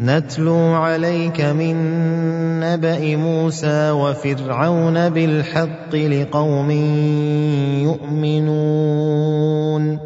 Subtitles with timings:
[0.00, 1.76] نتلو عليك من
[2.60, 6.70] نبا موسى وفرعون بالحق لقوم
[7.82, 10.05] يؤمنون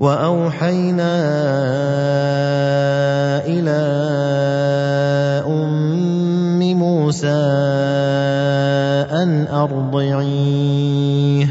[0.00, 1.12] واوحينا
[3.44, 3.82] الى
[5.46, 7.40] ام موسى
[9.12, 11.48] ان ارضعيه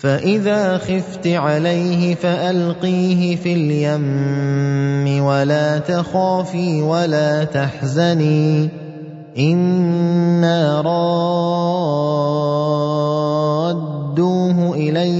[0.00, 8.68] فاذا خفت عليه فالقيه في اليم ولا تخافي ولا تحزني
[9.38, 11.45] انا راض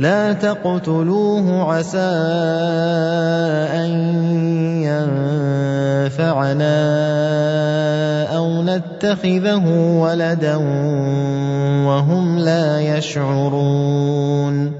[0.00, 2.08] لا تقتلوه عسى
[3.76, 3.88] أن
[6.08, 6.76] ينفعنا
[8.36, 9.64] أو نتخذه
[10.00, 10.56] ولدا
[11.86, 14.79] وهم لا يشعرون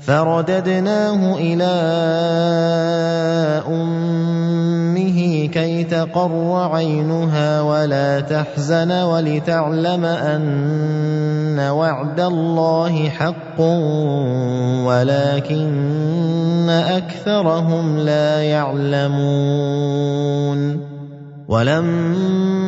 [0.00, 1.80] فَرَدَدْنَاهُ إِلَىٰ
[3.68, 5.18] أُمِّهِ
[5.52, 13.60] كَيْ تَقَرَّ عَيْنُهَا وَلَا تَحْزَنَ وَلِتَعْلَمَ أَنَّ وَعْدَ اللَّهِ حَقٌّ
[14.86, 20.88] وَلَٰكِنَّ أَكْثَرَهُمْ لَا يَعْلَمُونَ
[21.48, 22.67] ولما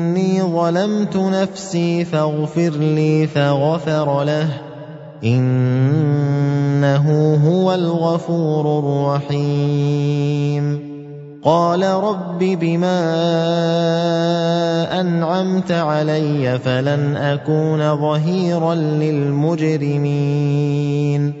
[0.55, 4.49] ظَلَمْتُ نَفْسِي فَاغْفِرْ لِي فَغَفَرَ لَهُ
[5.23, 10.91] إِنَّهُ هُوَ الْغَفُورُ الرَّحِيمُ
[11.43, 13.01] قال رب بما
[15.01, 21.40] انعمت علي فلن اكون ظهيرا للمجرمين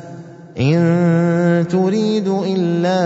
[0.59, 2.97] ان تريد الا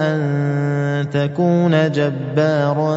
[0.00, 2.94] ان تكون جبارا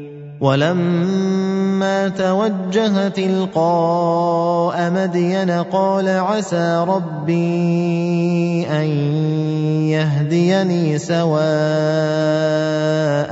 [0.41, 7.47] ولما توجه تلقاء مدين قال عسى ربي
[8.67, 8.89] ان
[9.93, 11.37] يهديني سواء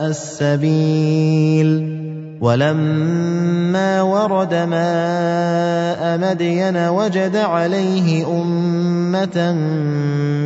[0.06, 1.99] السبيل
[2.42, 9.52] ولما ورد ماء مدين وجد عليه امه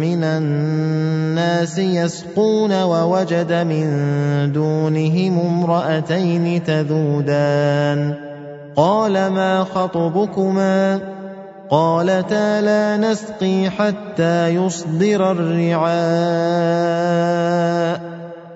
[0.02, 3.88] من الناس يسقون ووجد من
[4.54, 8.16] دونهم امراتين تذودان
[8.76, 11.00] قال ما خطبكما
[11.70, 18.13] قالتا لا نسقي حتى يصدر الرعاء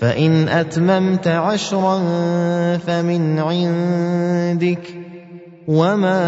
[0.00, 1.98] فان اتممت عشرا
[2.78, 4.94] فمن عندك
[5.68, 6.20] وما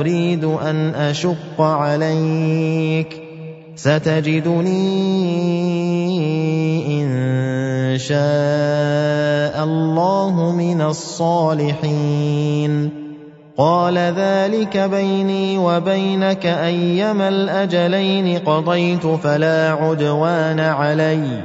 [0.00, 3.22] اريد ان اشق عليك
[3.76, 4.76] ستجدني
[7.02, 7.08] ان
[7.98, 12.97] شاء الله من الصالحين
[13.58, 21.42] قال ذلك بيني وبينك ايما الاجلين قضيت فلا عدوان علي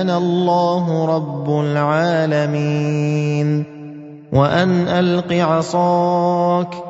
[0.00, 3.64] انا الله رب العالمين
[4.32, 6.89] وان الق عصاك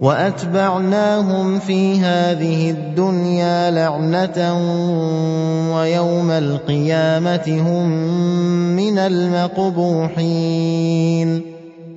[0.00, 4.52] واتبعناهم في هذه الدنيا لعنه
[5.76, 7.88] ويوم القيامه هم
[8.76, 11.55] من المقبوحين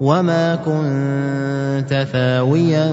[0.00, 2.86] وما كنت ثاويا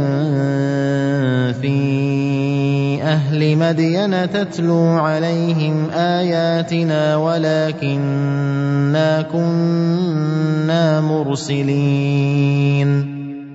[1.52, 13.15] في اهل مدين تتلو عليهم اياتنا ولكنا كنا مرسلين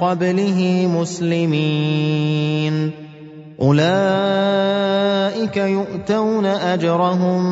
[0.00, 2.90] قَبْلِهِ مُسْلِمِينَ
[3.60, 7.42] أُولَٰئِكَ يُؤْتَوْنَ أَجْرَهُم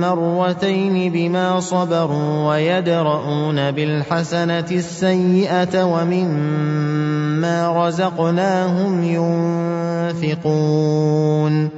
[0.00, 9.02] مَّرَّتَيْنِ بِمَا صَبَرُوا ويدرؤون بِالْحَسَنَةِ السَّيِّئَةَ وَمِمَّا رَزَقْنَاهُمْ
[10.18, 11.77] يُنفِقُونَ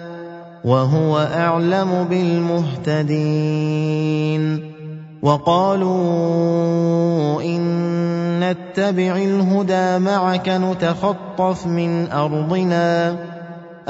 [0.63, 4.71] وهو أعلم بالمهتدين
[5.21, 5.95] وقالوا
[7.41, 7.61] إن
[8.39, 13.15] نتبع الهدى معك نتخطف من أرضنا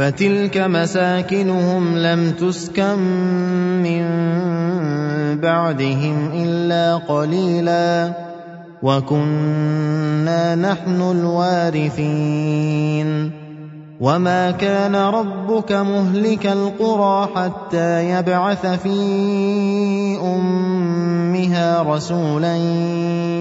[0.00, 2.98] فتلك مساكنهم لم تسكن
[3.82, 4.04] من
[5.40, 8.12] بعدهم الا قليلا
[8.82, 13.30] وكنا نحن الوارثين
[14.00, 18.96] وما كان ربك مهلك القرى حتى يبعث في
[20.22, 22.56] امها رسولا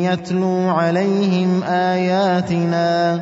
[0.02, 3.22] يتلو عليهم اياتنا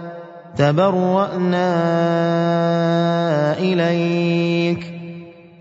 [0.61, 1.71] تبرأنا
[3.57, 4.81] إليك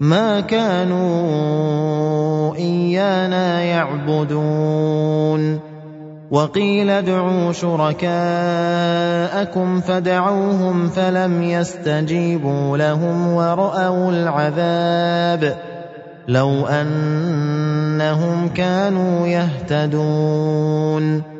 [0.01, 5.61] ما كانوا إيانا يعبدون
[6.31, 15.57] وقيل ادْعُوا شركاءكم فدعوهم فلم يستجيبوا لهم ورأوا العذاب
[16.29, 21.40] لو أنهم كانوا يهتدون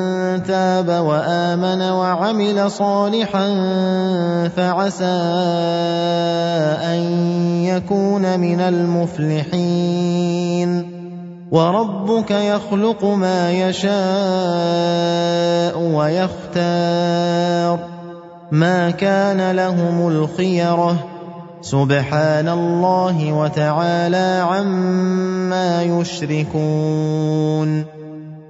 [0.47, 3.47] تاب وامن وعمل صالحا
[4.55, 5.21] فعسى
[6.93, 6.99] ان
[7.65, 10.91] يكون من المفلحين
[11.51, 17.79] وربك يخلق ما يشاء ويختار
[18.51, 20.95] ما كان لهم الخيره
[21.61, 28.00] سبحان الله وتعالى عما يشركون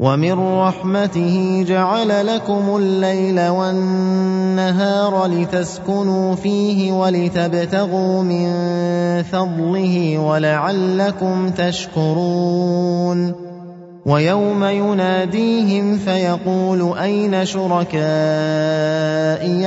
[0.00, 8.46] ومن رحمته جعل لكم الليل والنهار لتسكنوا فيه ولتبتغوا من
[9.22, 13.46] فضله ولعلكم تشكرون
[14.06, 18.00] ويوم يناديهم فيقول اين شركائي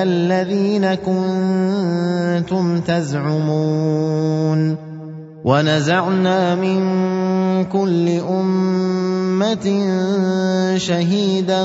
[0.03, 4.75] الذين كنتم تزعمون
[5.45, 6.79] ونزعنا من
[7.65, 11.63] كل امه أمة شهيدا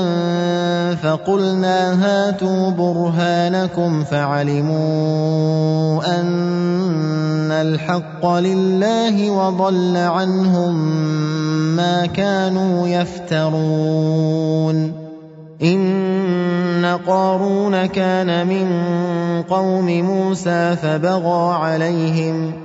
[0.95, 10.73] فقلنا هاتوا برهانكم فعلموا أن الحق لله وضل عنهم
[11.75, 14.93] ما كانوا يفترون
[15.63, 18.67] إن قارون كان من
[19.43, 22.64] قوم موسى فبغى عليهم ۖ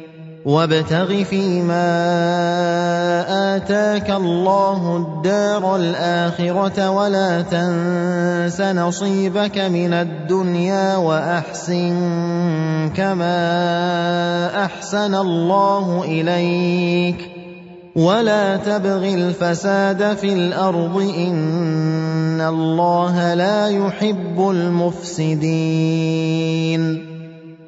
[0.45, 1.89] وابتغ فيما
[3.57, 11.95] اتاك الله الدار الاخره ولا تنس نصيبك من الدنيا واحسن
[12.97, 13.65] كما
[14.65, 17.29] احسن الله اليك
[17.95, 27.10] ولا تبغ الفساد في الارض ان الله لا يحب المفسدين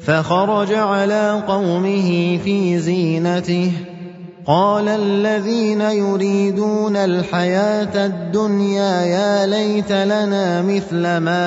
[0.00, 11.02] فَخَرَجَ عَلَىٰ قَوْمِهِ فِي زِينَتِهِ ۖ قَالَ الَّذِينَ يُرِيدُونَ الْحَيَاةَ الدُّنْيَا يَا لَيْتَ لَنَا مِثْلَ
[11.20, 11.44] مَا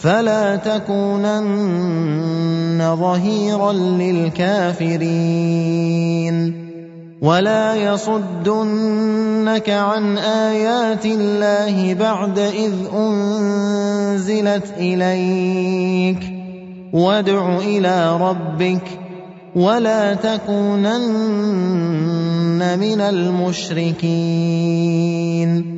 [0.00, 6.68] فلا تكونن ظهيرا للكافرين
[7.22, 16.24] ولا يصدنك عن ايات الله بعد اذ انزلت اليك
[16.92, 18.86] وادع الى ربك
[19.56, 25.77] ولا تكونن من المشركين